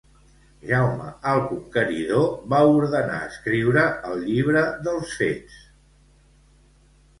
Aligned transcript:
Jaume 0.69 1.09
el 1.31 1.41
Conqueridor 1.51 2.25
va 2.55 2.63
ordenar 2.79 3.21
escriure 3.27 3.85
el 4.15 4.25
Llibre 4.25 4.67
dels 4.89 5.15
Fets. 5.21 5.63